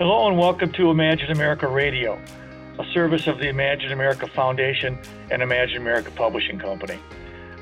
[0.00, 2.18] Hello and welcome to Imagine America Radio,
[2.78, 4.98] a service of the Imagine America Foundation
[5.30, 6.98] and Imagine America Publishing Company.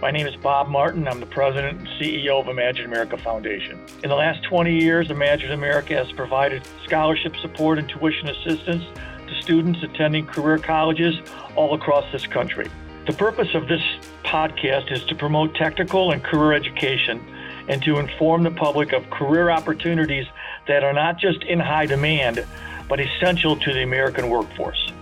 [0.01, 1.09] My name is Bob Martin.
[1.09, 3.85] I'm the president and CEO of Imagine America Foundation.
[4.05, 8.85] In the last 20 years, Imagine America has provided scholarship support and tuition assistance
[9.27, 11.17] to students attending career colleges
[11.57, 12.71] all across this country.
[13.09, 13.83] The purpose of this
[14.23, 17.21] podcast is to promote technical and career education
[17.69, 20.27] and to inform the public of career opportunities
[20.69, 22.47] that are not just in high demand,
[22.89, 24.93] but essential to the American workforce.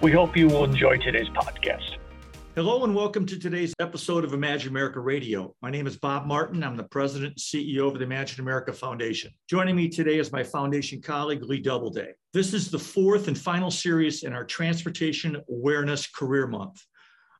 [0.00, 1.98] We hope you will enjoy today's podcast.
[2.56, 5.54] Hello and welcome to today's episode of Imagine America Radio.
[5.62, 6.64] My name is Bob Martin.
[6.64, 9.30] I'm the president and CEO of the Imagine America Foundation.
[9.48, 12.12] Joining me today is my foundation colleague, Lee Doubleday.
[12.32, 16.82] This is the fourth and final series in our Transportation Awareness Career Month.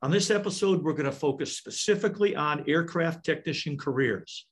[0.03, 4.47] On this episode, we're going to focus specifically on aircraft technician careers.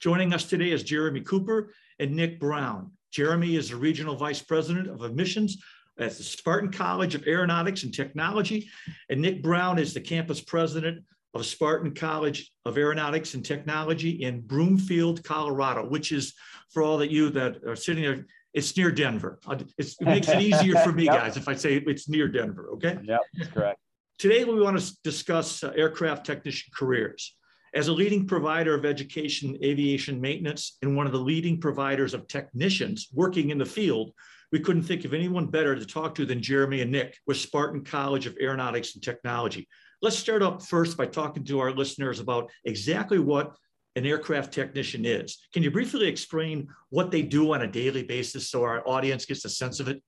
[0.00, 2.92] Joining us today is Jeremy Cooper and Nick Brown.
[3.12, 5.62] Jeremy is the Regional Vice President of Admissions
[5.98, 8.68] at the Spartan College of Aeronautics and Technology,
[9.08, 14.40] and Nick Brown is the campus president of Spartan College of Aeronautics and Technology in
[14.40, 16.34] Broomfield, Colorado, which is
[16.70, 19.38] for all that you that are sitting there, it's near Denver.
[19.76, 21.14] It's, it makes it easier for me, yep.
[21.14, 22.70] guys, if I say it's near Denver.
[22.74, 22.98] Okay.
[23.02, 23.80] Yep, that's correct.
[24.18, 27.36] Today, we want to discuss uh, aircraft technician careers.
[27.74, 32.26] As a leading provider of education aviation maintenance and one of the leading providers of
[32.26, 34.12] technicians working in the field,
[34.50, 37.84] we couldn't think of anyone better to talk to than Jeremy and Nick with Spartan
[37.84, 39.68] College of Aeronautics and Technology.
[40.00, 43.54] Let's start up first by talking to our listeners about exactly what
[43.96, 45.38] an aircraft technician is.
[45.52, 49.44] Can you briefly explain what they do on a daily basis so our audience gets
[49.44, 50.02] a sense of it?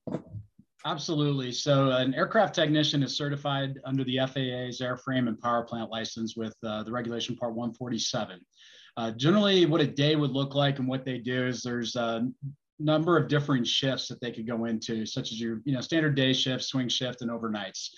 [0.85, 1.51] Absolutely.
[1.51, 6.55] So, an aircraft technician is certified under the FAA's airframe and power plant license with
[6.65, 8.39] uh, the regulation part 147.
[8.97, 12.27] Uh, generally, what a day would look like and what they do is there's a
[12.79, 16.15] number of different shifts that they could go into, such as your you know standard
[16.15, 17.89] day shift, swing shift, and overnights.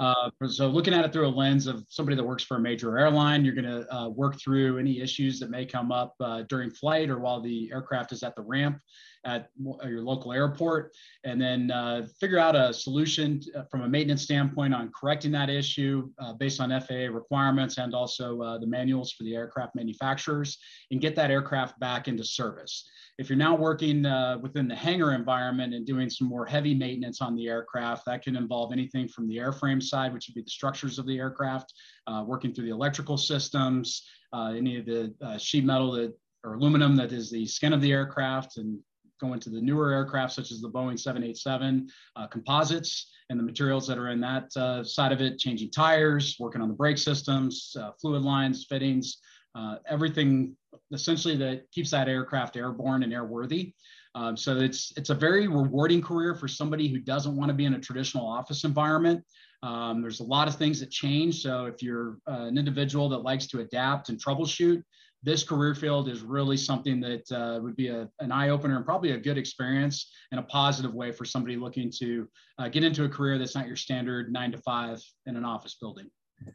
[0.00, 2.98] Uh, so, looking at it through a lens of somebody that works for a major
[2.98, 6.70] airline, you're going to uh, work through any issues that may come up uh, during
[6.70, 8.80] flight or while the aircraft is at the ramp
[9.24, 10.92] at your local airport
[11.24, 15.48] and then uh, figure out a solution uh, from a maintenance standpoint on correcting that
[15.48, 20.58] issue uh, based on FAA requirements and also uh, the manuals for the aircraft manufacturers
[20.90, 22.88] and get that aircraft back into service.
[23.18, 27.20] If you're now working uh, within the hangar environment and doing some more heavy maintenance
[27.20, 30.50] on the aircraft, that can involve anything from the airframe side, which would be the
[30.50, 31.72] structures of the aircraft,
[32.06, 34.02] uh, working through the electrical systems,
[34.34, 38.56] any of the sheet metal that or aluminum that is the skin of the aircraft
[38.56, 38.78] and
[39.22, 43.86] go into the newer aircraft, such as the Boeing 787 uh, composites and the materials
[43.86, 47.74] that are in that uh, side of it, changing tires, working on the brake systems,
[47.80, 49.18] uh, fluid lines, fittings,
[49.54, 50.56] uh, everything
[50.92, 53.72] essentially that keeps that aircraft airborne and airworthy.
[54.14, 57.64] Um, so it's it's a very rewarding career for somebody who doesn't want to be
[57.64, 59.24] in a traditional office environment.
[59.62, 61.42] Um, there's a lot of things that change.
[61.42, 64.82] So if you're uh, an individual that likes to adapt and troubleshoot,
[65.22, 68.84] this career field is really something that uh, would be a, an eye opener and
[68.84, 72.28] probably a good experience and a positive way for somebody looking to
[72.58, 75.76] uh, get into a career that's not your standard nine to five in an office
[75.80, 76.06] building.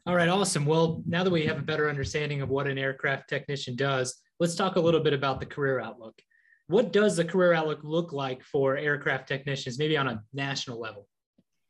[0.06, 0.66] All right, awesome.
[0.66, 4.56] Well, now that we have a better understanding of what an aircraft technician does, let's
[4.56, 6.20] talk a little bit about the career outlook.
[6.68, 11.08] What does the career outlook look like for aircraft technicians, maybe on a national level?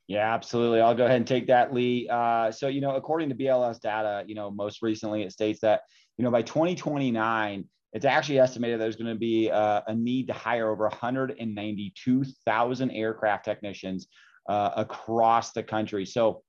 [0.07, 0.80] Yeah, absolutely.
[0.80, 2.07] I'll go ahead and take that, Lee.
[2.09, 5.81] Uh, so, you know, according to BLS data, you know, most recently it states that
[6.18, 10.70] you know, by 2029, it's actually estimated there's going to be a, need to hire
[10.70, 14.08] over 192,000 aircraft technicians
[14.50, 16.06] uh, across the country.
[16.06, 16.44] So,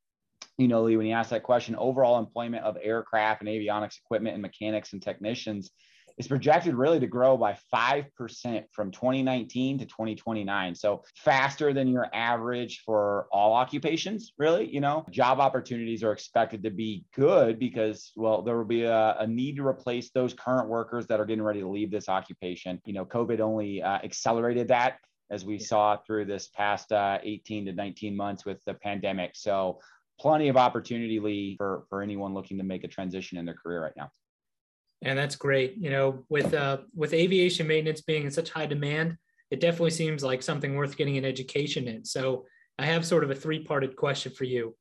[0.57, 4.35] you know, Lee, when you ask that question, overall employment of aircraft and avionics equipment
[4.35, 5.71] and mechanics and technicians
[6.19, 10.75] is projected really to grow by 5% from 2019 to 2029.
[10.75, 14.69] So faster than your average for all occupations, really.
[14.69, 19.17] You know, job opportunities are expected to be good because, well, there will be a,
[19.21, 22.81] a need to replace those current workers that are getting ready to leave this occupation.
[22.85, 24.99] You know, COVID only uh, accelerated that
[25.31, 29.33] as we saw through this past uh, 18 to 19 months with the pandemic.
[29.35, 29.79] So
[30.19, 33.83] plenty of opportunity, Lee, for, for anyone looking to make a transition in their career
[33.83, 34.11] right now.
[35.03, 35.77] And that's great.
[35.77, 39.17] You know, with uh, with aviation maintenance being in such high demand,
[39.51, 42.05] it definitely seems like something worth getting an education in.
[42.05, 42.47] So
[42.79, 44.75] I have sort of a three-parted question for you.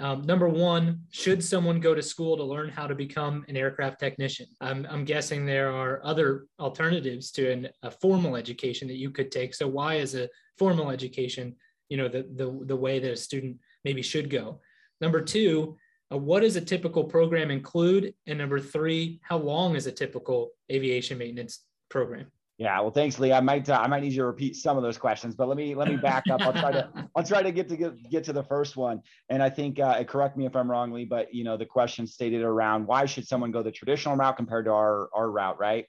[0.00, 4.00] Um, number one, should someone go to school to learn how to become an aircraft
[4.00, 4.46] technician?
[4.60, 9.30] I'm, I'm guessing there are other alternatives to an, a formal education that you could
[9.30, 9.54] take.
[9.54, 10.28] So why is a
[10.58, 11.54] formal education,
[11.88, 14.60] you know, the, the, the way that a student maybe should go?
[15.00, 15.76] Number two,
[16.14, 18.14] uh, what does a typical program include?
[18.26, 22.26] And number three, how long is a typical aviation maintenance program?
[22.56, 23.32] Yeah, well, thanks, Lee.
[23.32, 25.56] I might uh, I might need you to repeat some of those questions, but let
[25.56, 26.40] me let me back up.
[26.42, 29.02] I'll try to I'll try to get to get, get to the first one.
[29.28, 32.06] And I think uh, correct me if I'm wrong, Lee, but you know the question
[32.06, 35.86] stated around why should someone go the traditional route compared to our our route, right?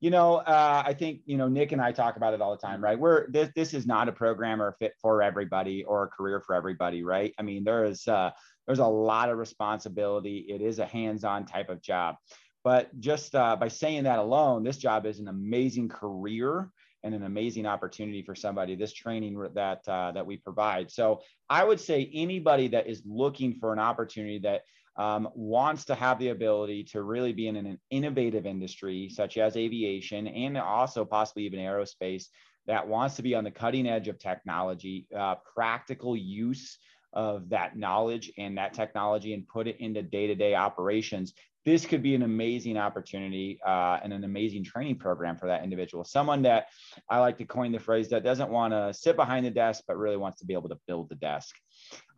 [0.00, 2.64] You know, uh, I think you know Nick and I talk about it all the
[2.64, 2.96] time, right?
[2.98, 6.40] We're this this is not a program or a fit for everybody or a career
[6.40, 7.34] for everybody, right?
[7.40, 8.30] I mean, there is uh,
[8.66, 10.46] there's a lot of responsibility.
[10.48, 12.16] It is a hands-on type of job.
[12.62, 16.70] But just uh, by saying that alone, this job is an amazing career
[17.02, 18.74] and an amazing opportunity for somebody.
[18.74, 20.90] This training that uh, that we provide.
[20.90, 21.20] So
[21.50, 24.62] I would say anybody that is looking for an opportunity that
[24.96, 29.56] um, wants to have the ability to really be in an innovative industry such as
[29.56, 32.26] aviation and also possibly even aerospace
[32.66, 36.78] that wants to be on the cutting edge of technology, uh, practical use
[37.14, 41.32] of that knowledge and that technology and put it into day-to-day operations
[41.64, 46.04] this could be an amazing opportunity uh, and an amazing training program for that individual.
[46.04, 46.66] Someone that
[47.08, 49.96] I like to coin the phrase that doesn't want to sit behind the desk, but
[49.96, 51.54] really wants to be able to build the desk.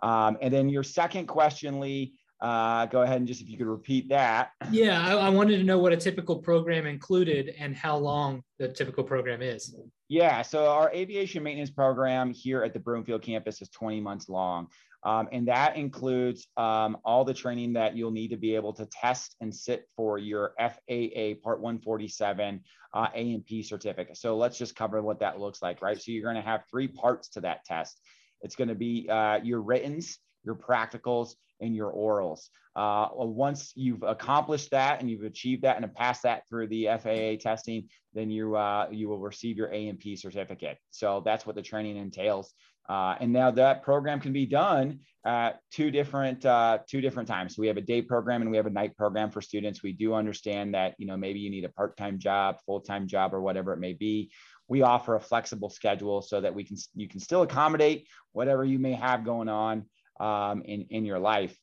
[0.02, 3.66] Um, and then your second question, Lee, uh, go ahead and just if you could
[3.66, 4.50] repeat that.
[4.70, 8.68] Yeah, I, I, wanted to know what a typical program included and how long the
[8.68, 9.74] typical program is.
[10.08, 14.68] Yeah, so our aviation maintenance program here at the Broomfield campus is 20 months long.
[15.04, 18.86] Um, and that includes um, all the training that you'll need to be able to
[18.86, 22.60] test and sit for your FAA Part 147
[22.94, 24.16] uh, A&P certificate.
[24.16, 26.00] So let's just cover what that looks like, right?
[26.00, 28.00] So you're going to have three parts to that test.
[28.42, 32.48] It's going to be uh, your writtens, your practicals, and your orals.
[32.74, 37.36] Uh, once you've accomplished that and you've achieved that and passed that through the FAA
[37.40, 40.76] testing, then you uh, you will receive your A&P certificate.
[40.90, 42.52] So that's what the training entails.
[42.88, 47.56] Uh, and now that program can be done at two different uh, two different times.
[47.56, 49.82] So we have a day program and we have a night program for students.
[49.82, 53.40] We do understand that you know maybe you need a part-time job, full-time job, or
[53.40, 54.30] whatever it may be.
[54.68, 58.78] We offer a flexible schedule so that we can you can still accommodate whatever you
[58.78, 59.86] may have going on
[60.20, 61.56] um, in in your life.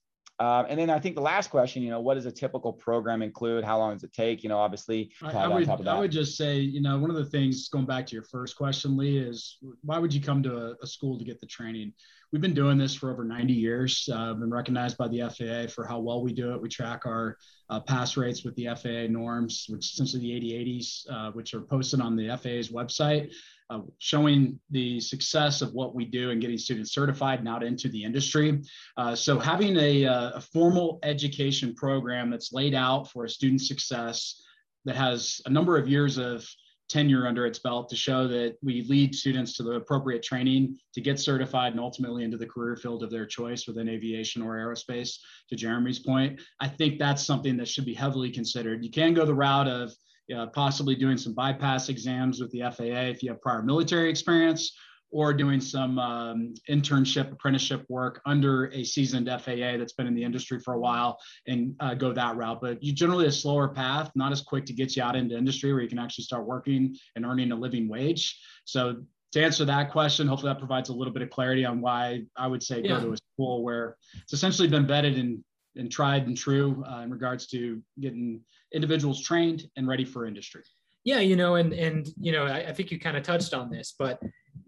[0.44, 3.22] Um, and then I think the last question, you know, what does a typical program
[3.22, 3.64] include?
[3.64, 4.44] How long does it take?
[4.44, 7.24] You know, obviously, I, I would, I would just say, you know, one of the
[7.24, 10.76] things going back to your first question, Lee, is why would you come to a,
[10.84, 11.94] a school to get the training?
[12.34, 14.10] We've been doing this for over 90 years.
[14.12, 16.62] Uh, been recognized by the FAA for how well we do it.
[16.62, 17.38] We track our
[17.70, 22.02] uh, pass rates with the FAA norms, which essentially the 8080s, uh, which are posted
[22.02, 23.32] on the FAA's website
[23.74, 27.90] uh, showing the success of what we do and getting students certified and out into
[27.90, 28.62] the industry.
[28.98, 33.68] Uh, so having a, uh, a, formal education program that's laid out for a student's
[33.68, 34.42] success
[34.86, 36.48] that has a number of years of
[36.90, 41.02] tenure under its belt to show that we lead students to the appropriate training to
[41.02, 45.18] get certified and ultimately into the career field of their choice within aviation or aerospace
[45.50, 49.26] to jeremy's point i think that's something that should be heavily considered you can go
[49.26, 49.96] the route of
[50.36, 54.76] uh, possibly doing some bypass exams with the FAA if you have prior military experience,
[55.14, 60.24] or doing some um, internship, apprenticeship work under a seasoned FAA that's been in the
[60.24, 62.60] industry for a while and uh, go that route.
[62.60, 65.72] But you generally a slower path, not as quick to get you out into industry
[65.72, 68.40] where you can actually start working and earning a living wage.
[68.66, 69.04] So
[69.34, 72.48] to answer that question, hopefully that provides a little bit of clarity on why I
[72.48, 73.00] would say yeah.
[73.00, 75.44] go to a school where it's essentially been vetted and
[75.76, 78.42] and tried and true uh, in regards to getting
[78.74, 80.64] individuals trained and ready for industry.
[81.04, 83.70] Yeah, you know, and and you know, I, I think you kind of touched on
[83.70, 84.22] this, but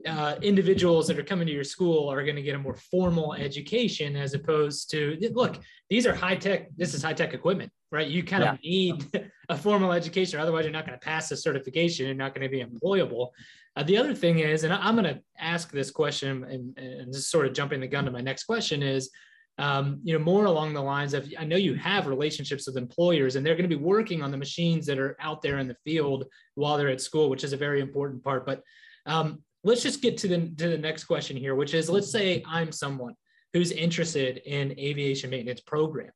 [0.08, 3.34] uh, individuals that are coming to your school are going to get a more formal
[3.34, 5.60] education as opposed to look
[5.90, 8.54] these are high tech this is high tech equipment right you kind yeah.
[8.54, 12.36] of need a formal education otherwise you're not going to pass the certification you're not
[12.36, 13.30] going to be employable
[13.76, 17.32] uh, the other thing is and i'm going to ask this question and, and just
[17.32, 19.10] sort of jumping the gun to my next question is
[19.58, 23.36] um, you know, more along the lines of I know you have relationships with employers
[23.36, 25.78] and they're going to be working on the machines that are out there in the
[25.86, 28.46] field while they're at school, which is a very important part.
[28.46, 28.62] But
[29.06, 32.44] um, let's just get to the to the next question here, which is let's say
[32.46, 33.16] I'm someone
[33.54, 36.12] who's interested in aviation maintenance program.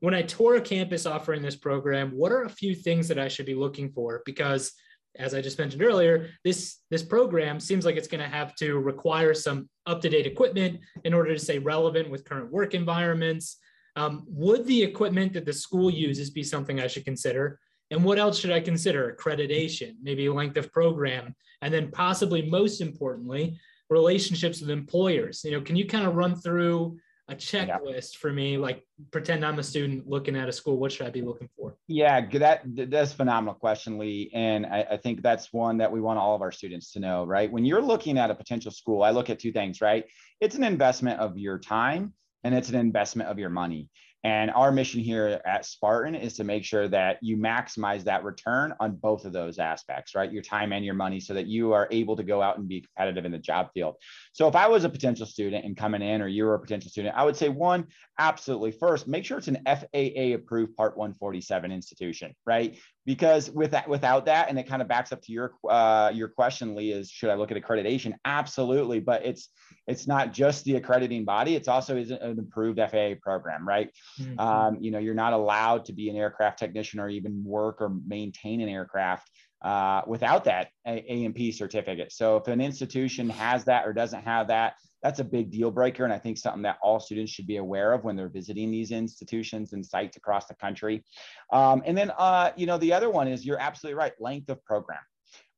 [0.00, 3.28] When I tour a campus offering this program, what are a few things that I
[3.28, 4.22] should be looking for?
[4.26, 4.72] Because
[5.18, 8.78] as I just mentioned earlier, this, this program seems like it's going to have to
[8.78, 13.58] require some up-to-date equipment in order to stay relevant with current work environments.
[13.96, 17.58] Um, would the equipment that the school uses be something I should consider?
[17.90, 19.14] And what else should I consider?
[19.14, 23.58] Accreditation, maybe length of program, and then possibly most importantly,
[23.90, 25.44] relationships with employers.
[25.44, 26.96] You know, can you kind of run through
[27.28, 28.18] a checklist yeah.
[28.18, 31.22] for me like pretend i'm a student looking at a school what should i be
[31.22, 31.76] looking for?
[31.86, 36.18] Yeah that that's phenomenal question lee and I, I, think that's one that we want
[36.18, 37.50] all of our students to know right?
[37.50, 40.04] When you're looking at a potential school i look at two things right?
[40.40, 42.12] It's an investment of your time
[42.42, 43.88] and it's an investment of your money
[44.24, 48.72] And our mission here at Spartan is to make sure that you maximize that return
[48.78, 50.30] on both of those aspects, right?
[50.30, 52.82] Your time and your money, so that you are able to go out and be
[52.82, 53.96] competitive in the job field.
[54.32, 56.90] So if I was a potential student and coming in, or you were a potential
[56.90, 57.86] student, I would say one,
[58.18, 58.70] absolutely.
[58.70, 62.78] First, make sure it's an FAA approved Part 147 institution, right?
[63.04, 66.28] Because with that, without that, and it kind of backs up to your uh, your
[66.28, 68.14] question, Lee, is should I look at accreditation?
[68.24, 69.48] Absolutely, but it's
[69.88, 73.90] it's not just the accrediting body; it's also is an approved FAA program, right?
[74.20, 74.38] Mm-hmm.
[74.38, 77.90] Um, you know, you're not allowed to be an aircraft technician or even work or
[78.06, 79.28] maintain an aircraft
[79.62, 82.12] uh, without that A&P certificate.
[82.12, 86.04] So if an institution has that or doesn't have that, that's a big deal breaker.
[86.04, 88.92] And I think something that all students should be aware of when they're visiting these
[88.92, 91.04] institutions and sites across the country.
[91.52, 94.64] Um, and then, uh, you know, the other one is you're absolutely right, length of
[94.64, 95.00] program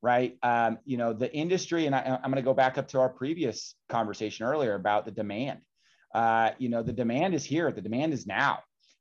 [0.05, 0.37] right?
[0.43, 3.09] Um, you know, the industry, and I, am going to go back up to our
[3.09, 5.61] previous conversation earlier about the demand.
[6.15, 7.73] Uh, you know, the demand is here.
[7.73, 8.59] The demand is now.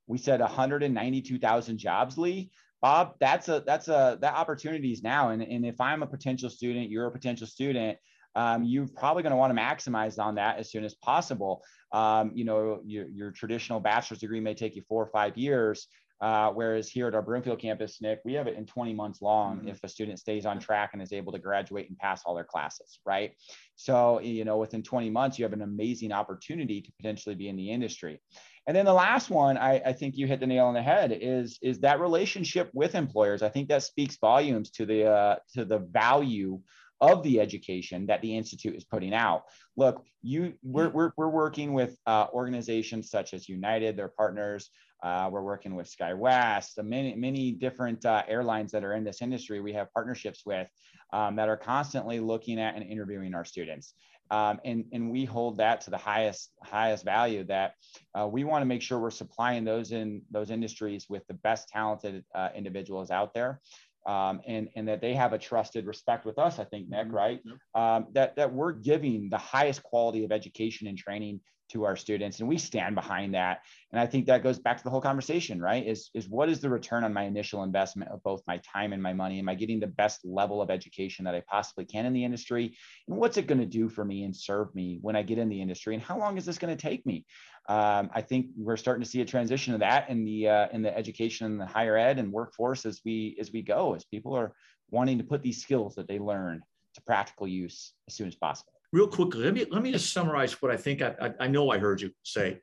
[0.07, 2.51] We said 192,000 jobs, Lee.
[2.81, 5.29] Bob, that's a that's a that opportunity is now.
[5.29, 7.97] And, and if I'm a potential student, you're a potential student,
[8.35, 11.63] um, you're probably going to want to maximize on that as soon as possible.
[11.91, 15.87] Um, you know, your, your traditional bachelor's degree may take you four or five years.
[16.21, 19.57] Uh, whereas here at our Broomfield campus, Nick, we have it in 20 months long
[19.57, 19.67] mm-hmm.
[19.67, 22.45] if a student stays on track and is able to graduate and pass all their
[22.45, 23.33] classes, right?
[23.75, 27.57] So, you know, within 20 months, you have an amazing opportunity to potentially be in
[27.57, 28.21] the industry.
[28.67, 31.11] And then the last one, I, I think you hit the nail on the head,
[31.11, 33.43] is is that relationship with employers.
[33.43, 36.61] I think that speaks volumes to the uh, to the value
[37.01, 39.43] of the education that the institute is putting out.
[39.75, 44.69] Look, you we're we're, we're working with uh, organizations such as United, their partners,
[45.03, 49.59] uh, we're working with SkyWest, many, many different uh, airlines that are in this industry
[49.59, 50.67] we have partnerships with
[51.11, 53.95] um, that are constantly looking at and interviewing our students.
[54.31, 57.73] Um, and, and we hold that to the highest, highest value that
[58.17, 61.67] uh, we want to make sure we're supplying those in those industries with the best
[61.67, 63.59] talented uh, individuals out there.
[64.05, 67.15] Um, and, and that they have a trusted respect with us, I think, Nick, mm-hmm.
[67.15, 67.41] right?
[67.73, 71.39] Um, that, that we're giving the highest quality of education and training
[71.73, 73.61] to our students and we stand behind that.
[73.91, 75.85] And i think that goes back to the whole conversation right?
[75.85, 79.01] Is is what is the return on my initial investment of both my time and
[79.01, 79.39] my money?
[79.39, 82.77] Am i getting the best level of education that i possibly can in the industry?
[83.07, 85.49] And what's it going to do for me and serve me when i get in
[85.49, 85.93] the industry?
[85.95, 87.25] And how long is this going to take me
[87.69, 90.81] um, i think we're starting to see a transition of that in the uh, in
[90.81, 94.33] the education and the higher ed and workforce as we as we go as people
[94.35, 94.53] are
[94.89, 96.61] wanting to put these skills that they learn
[96.93, 100.61] to practical use as soon as possible real quickly, let me let me just summarize
[100.61, 102.61] what I think I, I, I know I heard you say,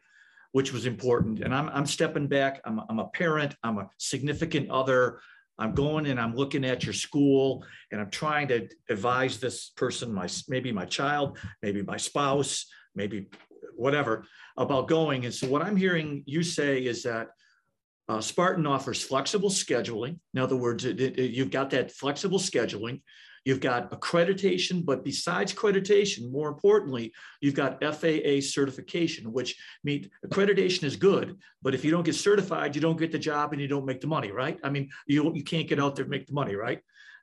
[0.52, 1.40] which was important.
[1.40, 2.62] And I'm I'm stepping back.
[2.64, 3.54] I'm I'm a parent.
[3.62, 5.20] I'm a significant other.
[5.58, 10.10] I'm going and I'm looking at your school and I'm trying to advise this person,
[10.10, 12.64] my maybe my child, maybe my spouse,
[12.94, 13.28] maybe
[13.74, 14.26] whatever,
[14.56, 15.24] about going.
[15.24, 17.28] And so what I'm hearing you say is that
[18.08, 20.18] uh, Spartan offers flexible scheduling.
[20.34, 23.02] In other words, it, it, you've got that flexible scheduling.
[23.44, 30.84] You've got accreditation, but besides accreditation, more importantly, you've got FAA certification, which means accreditation
[30.84, 33.68] is good, but if you don't get certified, you don't get the job and you
[33.68, 34.58] don't make the money, right?
[34.62, 36.80] I mean, you, you can't get out there and make the money, right?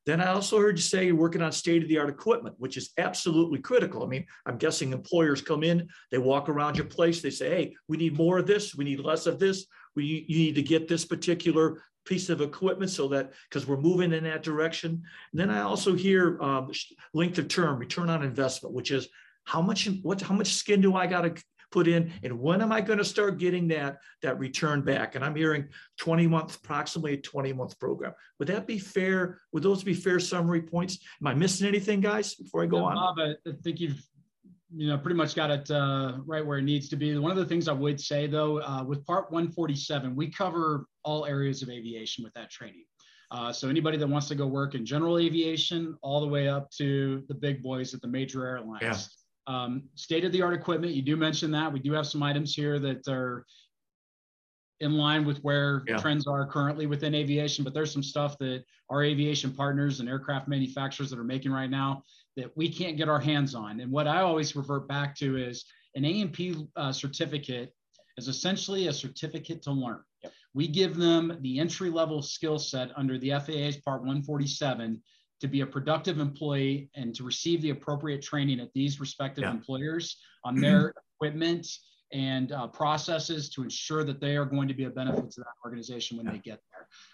[0.07, 2.77] Then I also heard you say you're working on state of the art equipment, which
[2.77, 4.03] is absolutely critical.
[4.03, 7.75] I mean, I'm guessing employers come in, they walk around your place, they say, hey,
[7.89, 9.65] we need more of this, we need less of this,
[9.97, 14.13] we, you need to get this particular piece of equipment so that because we're moving
[14.13, 15.03] in that direction.
[15.31, 16.71] And then I also hear um,
[17.13, 19.07] length of term, return on investment, which is
[19.43, 21.35] how much what how much skin do I got to
[21.69, 25.15] put in and when am I going to start getting that that return back?
[25.15, 28.13] And I'm hearing 20 month, approximately a 20 month program.
[28.39, 29.39] Would that be fair?
[29.51, 30.99] Would those be fair summary points?
[31.21, 32.35] Am I missing anything, guys?
[32.35, 34.01] Before I go yeah, on, Bob, I think you've
[34.75, 37.17] you know, pretty much got it uh, right where it needs to be.
[37.17, 41.25] One of the things I would say though, uh, with Part 147, we cover all
[41.25, 42.83] areas of aviation with that training.
[43.31, 46.69] Uh, so anybody that wants to go work in general aviation, all the way up
[46.71, 48.81] to the big boys at the major airlines.
[48.81, 48.95] Yeah.
[49.53, 51.71] Um, state of the art equipment, you do mention that.
[51.71, 53.45] We do have some items here that are
[54.79, 55.97] in line with where yeah.
[55.97, 60.47] trends are currently within aviation, but there's some stuff that our aviation partners and aircraft
[60.47, 62.03] manufacturers that are making right now
[62.37, 63.81] that we can't get our hands on.
[63.81, 65.65] And what I always revert back to is
[65.95, 67.73] an A&P uh, certificate
[68.17, 70.01] is essentially a certificate to learn.
[70.23, 70.33] Yep.
[70.53, 75.01] We give them the entry level skill set under the FAA's Part 147
[75.39, 79.51] to be a productive employee and to receive the appropriate training at these respective yeah.
[79.51, 81.67] employers on their equipment
[82.13, 85.53] and uh, processes to ensure that they are going to be a benefit to that
[85.65, 86.31] organization when yeah.
[86.33, 86.61] they get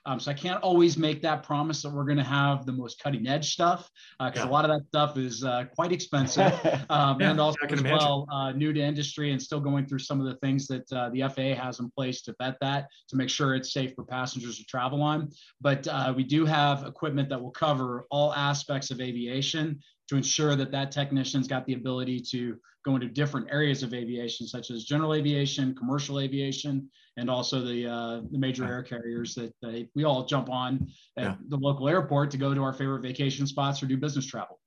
[0.05, 0.13] there.
[0.13, 3.01] Um, so I can't always make that promise that we're going to have the most
[3.01, 3.89] cutting edge stuff
[4.19, 4.49] because uh, yeah.
[4.49, 6.53] a lot of that stuff is uh, quite expensive
[6.89, 7.97] um, yeah, and also as imagine.
[7.97, 11.09] well uh, new to industry and still going through some of the things that uh,
[11.09, 14.57] the FAA has in place to vet that to make sure it's safe for passengers
[14.57, 15.29] to travel on.
[15.61, 20.55] But uh, we do have equipment that will cover all aspects of aviation to ensure
[20.55, 24.83] that that technician's got the ability to go into different areas of aviation, such as
[24.83, 30.03] general aviation, commercial aviation, and also the uh, the major air carriers that they, we
[30.03, 30.87] all jump on
[31.17, 31.35] at yeah.
[31.49, 34.59] the local airport to go to our favorite vacation spots or do business travel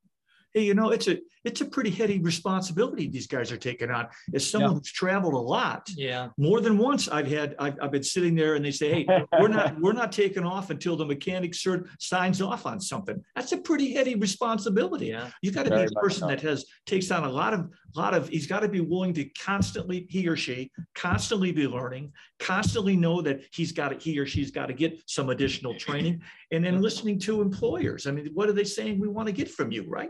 [0.57, 4.07] hey, you know, it's a it's a pretty heavy responsibility these guys are taking on.
[4.33, 4.77] As someone yeah.
[4.77, 8.55] who's traveled a lot, yeah, more than once I've had I've, I've been sitting there
[8.55, 12.41] and they say, hey, we're not we're not taking off until the mechanic cert signs
[12.41, 13.23] off on something.
[13.35, 15.07] That's a pretty heavy responsibility.
[15.07, 18.13] Yeah, you got to be a person that has takes on a lot of lot
[18.13, 18.29] of.
[18.29, 23.21] He's got to be willing to constantly he or she constantly be learning, constantly know
[23.21, 26.21] that he's got to, he or she's got to get some additional training,
[26.51, 28.07] and then listening to employers.
[28.07, 30.09] I mean, what are they saying we want to get from you, right?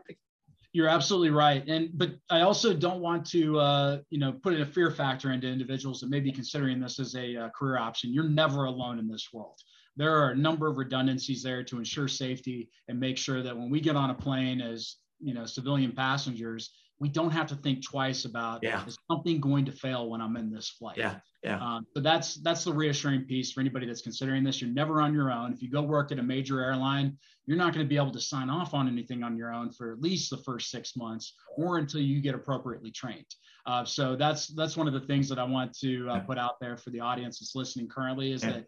[0.78, 4.62] You're absolutely right, and but I also don't want to, uh, you know, put in
[4.62, 8.14] a fear factor into individuals that may be considering this as a uh, career option.
[8.14, 9.58] You're never alone in this world.
[9.96, 13.72] There are a number of redundancies there to ensure safety and make sure that when
[13.72, 17.86] we get on a plane as you know civilian passengers, we don't have to think
[17.86, 18.86] twice about yeah.
[18.86, 20.98] is something going to fail when I'm in this flight.
[20.98, 21.60] Yeah, yeah.
[21.60, 24.62] Um, so that's that's the reassuring piece for anybody that's considering this.
[24.62, 25.54] You're never on your own.
[25.54, 28.20] If you go work at a major airline, you're not going to be able to
[28.20, 31.78] sign off on anything on your own for at least the first six months, or
[31.78, 33.26] until you get appropriately trained.
[33.68, 36.60] Uh, so that's that's one of the things that I want to uh, put out
[36.60, 38.54] there for the audience that's listening currently is yeah.
[38.54, 38.66] that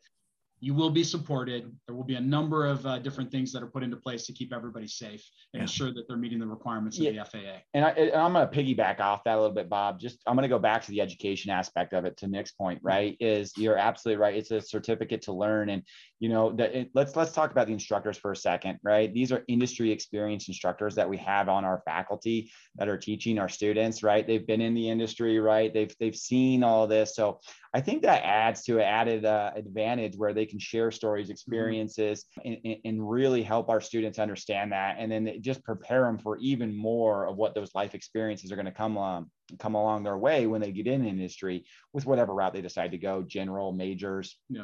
[0.59, 1.71] you will be supported.
[1.87, 4.33] There will be a number of uh, different things that are put into place to
[4.33, 5.23] keep everybody safe
[5.53, 5.61] and yeah.
[5.61, 7.09] ensure that they're meeting the requirements yeah.
[7.11, 7.57] of the FAA.
[7.73, 9.99] And, I, am going to piggyback off that a little bit, Bob.
[9.99, 12.17] Just I'm going to go back to the education aspect of it.
[12.17, 13.15] To Nick's point, right?
[13.19, 14.35] Is you're absolutely right.
[14.35, 15.83] It's a certificate to learn, and
[16.19, 19.13] you know that it, let's let's talk about the instructors for a second, right?
[19.13, 23.47] These are industry experienced instructors that we have on our faculty that are teaching our
[23.47, 24.27] students, right?
[24.27, 25.73] They've been in the industry, right?
[25.73, 27.39] They've they've seen all this, so
[27.73, 31.33] I think that adds to an added uh, advantage where they can share stories, mm-hmm.
[31.33, 32.67] experiences, mm-hmm.
[32.67, 36.75] and, and, really help our students understand that, and then just prepare them for even
[36.75, 40.47] more of what those life experiences are going to come um, come along their way
[40.47, 44.37] when they get in the industry with whatever route they decide to go, general, majors,
[44.49, 44.63] yeah.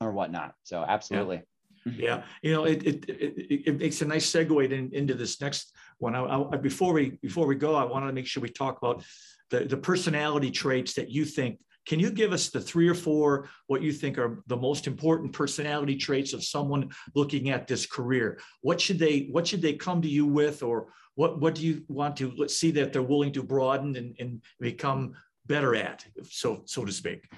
[0.00, 0.54] Or whatnot.
[0.62, 1.36] So absolutely.
[1.36, 1.42] Yeah.
[1.86, 5.74] Yeah, you know, it, it, it, it, makes a nice segue in, into this next
[5.98, 6.14] one.
[6.14, 9.04] I, I, before we before we go, I wanted to make sure we talk about
[9.50, 13.48] the, the personality traits that you think can you give us the three or four
[13.66, 18.38] what you think are the most important personality traits of someone looking at this career?
[18.62, 21.84] What should they what should they come to you with, or what what do you
[21.88, 25.14] want to see that they're willing to broaden and, and become
[25.46, 27.28] better at, so so to speak?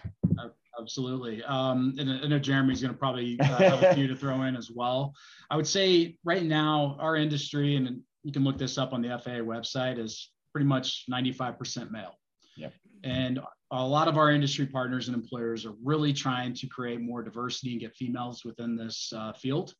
[0.79, 1.43] Absolutely.
[1.45, 4.57] Um, and I know Jeremy's going to probably uh, have a few to throw in
[4.57, 5.15] as well.
[5.51, 9.09] I would say right now, our industry, and you can look this up on the
[9.09, 12.19] FAA website, is pretty much 95% male.
[12.57, 12.73] Yep.
[13.05, 17.23] And a lot of our industry partners and employers are really trying to create more
[17.23, 19.75] diversity and get females within this uh, field.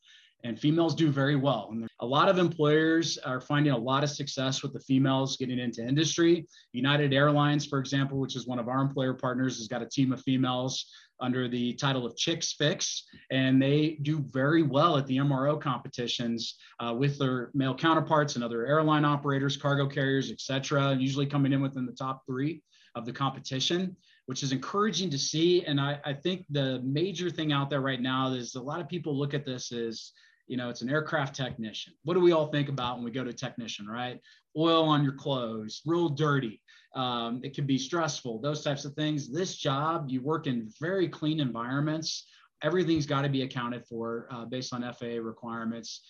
[0.47, 1.67] And females do very well.
[1.73, 5.59] And a lot of employers are finding a lot of success with the females getting
[5.59, 6.47] into industry.
[6.71, 10.13] United Airlines, for example, which is one of our employer partners, has got a team
[10.13, 15.17] of females under the title of Chicks Fix, and they do very well at the
[15.17, 20.95] MRO competitions uh, with their male counterparts and other airline operators, cargo carriers, et cetera,
[20.95, 22.61] usually coming in within the top three
[22.95, 25.65] of the competition, which is encouraging to see.
[25.65, 28.87] And I, I think the major thing out there right now is a lot of
[28.87, 30.13] people look at this as,
[30.47, 31.93] you know, it's an aircraft technician.
[32.03, 34.19] What do we all think about when we go to technician, right?
[34.57, 36.61] Oil on your clothes, real dirty.
[36.95, 39.31] Um, it can be stressful, those types of things.
[39.31, 42.25] This job, you work in very clean environments.
[42.63, 46.01] Everything's got to be accounted for uh, based on FAA requirements.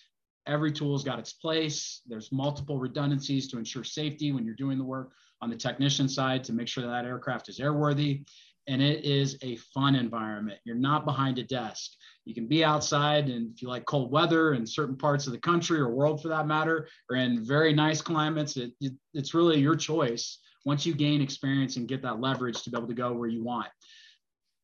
[0.46, 2.00] Every tool's got its place.
[2.06, 6.42] There's multiple redundancies to ensure safety when you're doing the work on the technician side
[6.44, 8.24] to make sure that, that aircraft is airworthy.
[8.68, 10.58] And it is a fun environment.
[10.64, 11.92] You're not behind a desk.
[12.26, 15.40] You can be outside, and if you like cold weather in certain parts of the
[15.40, 19.58] country or world for that matter, or in very nice climates, it, it, it's really
[19.58, 23.14] your choice once you gain experience and get that leverage to be able to go
[23.14, 23.68] where you want.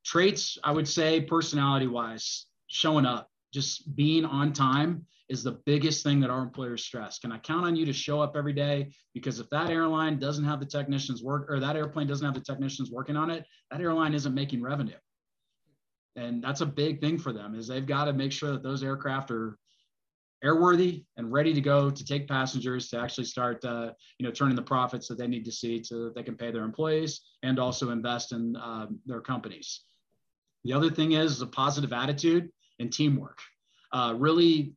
[0.04, 6.04] Traits, I would say, personality wise, showing up, just being on time is the biggest
[6.04, 7.18] thing that our employers stress.
[7.18, 8.92] Can I count on you to show up every day?
[9.14, 12.40] Because if that airline doesn't have the technicians work or that airplane doesn't have the
[12.40, 14.96] technicians working on it, that airline isn't making revenue.
[16.16, 18.84] And that's a big thing for them is they've got to make sure that those
[18.84, 19.58] aircraft are
[20.44, 24.54] airworthy and ready to go to take passengers to actually start uh, you know turning
[24.54, 27.58] the profits that they need to see so that they can pay their employees and
[27.58, 29.84] also invest in uh, their companies
[30.64, 33.38] the other thing is a positive attitude and teamwork.
[33.92, 34.72] Uh, really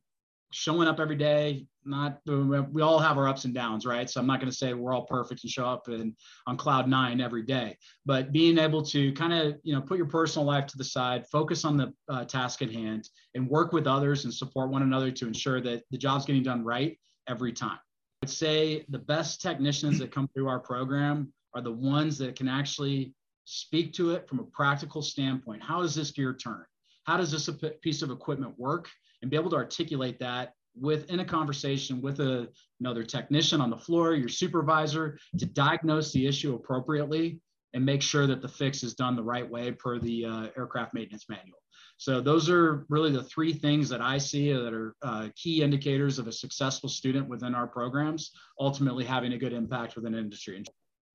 [0.50, 1.66] showing up every day.
[1.84, 4.10] Not we all have our ups and downs, right?
[4.10, 6.14] So I'm not going to say we're all perfect and show up and
[6.46, 10.06] on cloud nine every day, but being able to kind of you know put your
[10.06, 13.86] personal life to the side, focus on the uh, task at hand, and work with
[13.86, 17.78] others and support one another to ensure that the job's getting done right every time.
[18.22, 22.48] I'd say the best technicians that come through our program are the ones that can
[22.48, 25.62] actually speak to it from a practical standpoint.
[25.62, 26.64] How does this gear turn?
[27.04, 27.48] How does this
[27.80, 28.88] piece of equipment work?
[29.22, 32.48] And be able to articulate that within a conversation with a,
[32.80, 37.40] another technician on the floor, your supervisor, to diagnose the issue appropriately
[37.74, 40.94] and make sure that the fix is done the right way per the uh, aircraft
[40.94, 41.58] maintenance manual.
[41.98, 46.18] So those are really the three things that I see that are uh, key indicators
[46.18, 50.62] of a successful student within our programs, ultimately having a good impact within industry.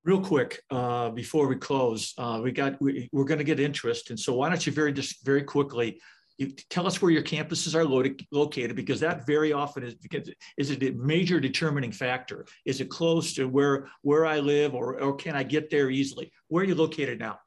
[0.03, 4.09] Real quick, uh, before we close, uh, we got we, are going to get interest,
[4.09, 6.01] and so why don't you very just very quickly
[6.69, 7.85] tell us where your campuses are
[8.31, 12.45] located because that very often is because is a major determining factor.
[12.65, 16.31] Is it close to where where I live, or or can I get there easily?
[16.47, 17.39] Where are you located now?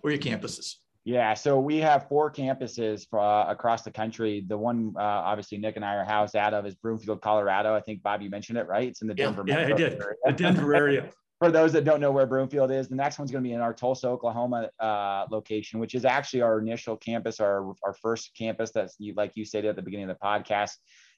[0.00, 0.76] Where are your campuses?
[1.04, 4.44] Yeah, so we have four campuses uh, across the country.
[4.46, 7.74] The one, uh, obviously, Nick and I are housed out of is Broomfield, Colorado.
[7.74, 8.88] I think Bob, you mentioned it, right?
[8.88, 9.42] It's in the Denver.
[9.44, 9.92] Yeah, yeah I did.
[9.94, 10.14] Area.
[10.24, 11.10] The Denver area.
[11.42, 13.60] For those that don't know where Broomfield is, the next one's going to be in
[13.60, 18.70] our Tulsa, Oklahoma uh, location, which is actually our initial campus, our our first campus.
[18.70, 20.74] That's like you stated at the beginning of the podcast.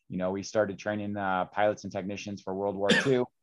[0.08, 3.24] You know, we started training uh, pilots and technicians for World War II.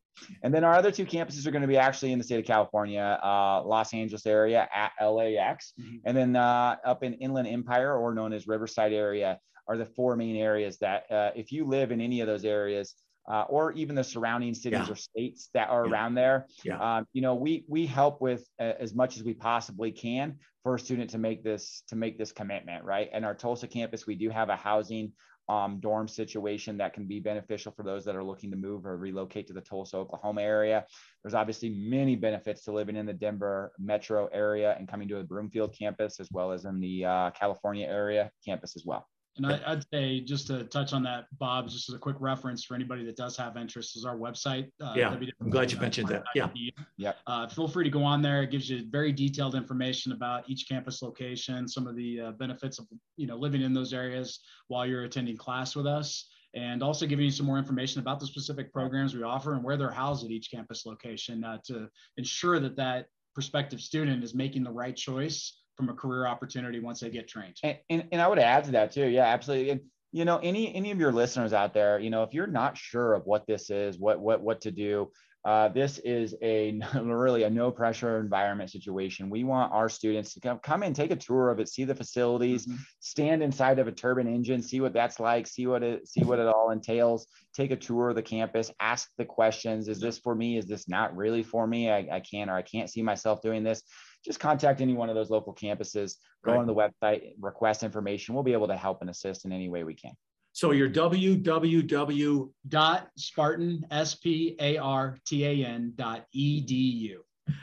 [0.44, 2.46] And then our other two campuses are going to be actually in the state of
[2.46, 5.98] California, uh, Los Angeles area at LAX, mm-hmm.
[6.04, 10.18] and then uh, up in Inland Empire, or known as Riverside area, are the four
[10.18, 12.96] main areas that uh, if you live in any of those areas,
[13.32, 14.92] uh, or even the surrounding cities yeah.
[14.92, 15.92] or states that are yeah.
[15.92, 16.98] around there, yeah.
[16.98, 20.76] um, you know, we we help with uh, as much as we possibly can for
[20.76, 23.10] a student to make this to make this commitment, right?
[23.14, 25.14] And our Tulsa campus, we do have a housing
[25.48, 28.98] um, dorm situation that can be beneficial for those that are looking to move or
[28.98, 30.86] relocate to the Tulsa, Oklahoma area.
[31.24, 35.24] There's obviously many benefits to living in the Denver metro area and coming to a
[35.24, 39.08] Broomfield campus, as well as in the uh, California area campus as well.
[39.38, 42.66] And I, would say just to touch on that, Bob, just as a quick reference
[42.66, 44.70] for anybody that does have interest, is our website.
[44.84, 46.24] Uh, yeah, I'm glad you mentioned that.
[46.36, 46.50] Yeah,
[46.98, 47.14] yeah.
[47.28, 48.44] Uh, feel free to go on there.
[48.44, 52.78] It gives you very detailed information about each campus location, some of the uh, benefits
[52.78, 57.06] of you know living in those areas while you're attending class with us, and also
[57.06, 60.26] giving you some more information about the specific programs we offer and where they're housed
[60.26, 64.96] at each campus location uh, to ensure that that prospective student is making the right
[64.96, 67.56] choice from a career opportunity once they get trained.
[67.64, 69.08] And, and, and I would add to that too.
[69.08, 69.72] Yeah, absolutely.
[69.72, 69.82] And
[70.12, 73.14] you know, any any of your listeners out there, you know, if you're not sure
[73.14, 75.10] of what this is, what what what to do,
[75.46, 79.30] uh, this is a really a no pressure environment situation.
[79.30, 81.96] We want our students to come, come and take a tour of it, see the
[81.96, 82.78] facilities, mm-hmm.
[83.00, 86.40] stand inside of a turbine engine, see what that's like, see what it see what
[86.40, 89.88] it all entails, take a tour of the campus, ask the questions.
[89.88, 90.58] Is this for me?
[90.58, 91.90] Is this not really for me?
[91.90, 93.82] I, I can't or I can't see myself doing this
[94.24, 96.60] just contact any one of those local campuses, go right.
[96.60, 98.34] on the website, request information.
[98.34, 100.14] We'll be able to help and assist in any way we can.
[100.54, 107.16] So your www dot Spartan S P A R T A N dot edu.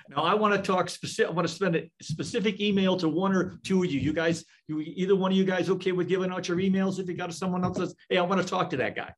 [0.09, 1.31] Now I want to talk specific.
[1.31, 4.01] I want to send a specific email to one or two of you.
[4.01, 7.09] You guys, you either one of you guys okay with giving out your emails if
[7.09, 9.13] you got someone else says, "Hey, I want to talk to that guy."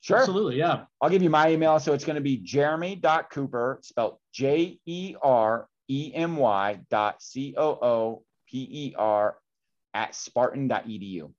[0.00, 0.18] Sure.
[0.18, 0.56] Absolutely.
[0.56, 0.84] Yeah.
[1.00, 1.80] I'll give you my email.
[1.80, 8.16] So it's going to be jeremy.cooper, spelled J E R E-M-Y dot C-O-O-P-E-R
[9.94, 11.32] at spartan.edu.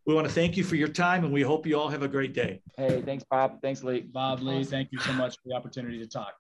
[0.07, 2.09] We want to thank you for your time and we hope you all have a
[2.09, 2.63] great day.
[2.79, 3.61] Hey, thanks, Bob.
[3.61, 4.01] Thanks, Lee.
[4.01, 6.33] Bob, Lee, thank you so much for the opportunity to talk.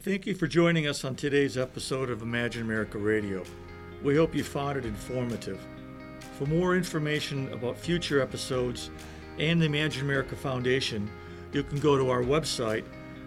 [0.00, 3.42] Thank you for joining us on today's episode of Imagine America Radio.
[4.02, 5.60] We hope you found it informative.
[6.38, 8.88] For more information about future episodes
[9.38, 11.10] and the Imagine America Foundation,
[11.52, 12.84] you can go to our website,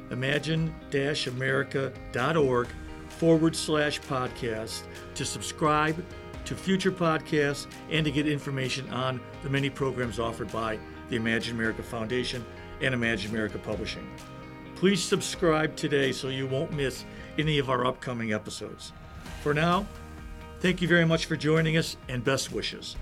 [0.09, 2.67] imagine-america.org
[3.09, 4.81] forward slash podcast
[5.15, 6.03] to subscribe
[6.45, 10.77] to future podcasts and to get information on the many programs offered by
[11.09, 12.43] the Imagine America Foundation
[12.81, 14.05] and Imagine America Publishing.
[14.75, 17.05] Please subscribe today so you won't miss
[17.37, 18.91] any of our upcoming episodes.
[19.41, 19.85] For now,
[20.63, 22.95] thank you very much for joining us and best wishes.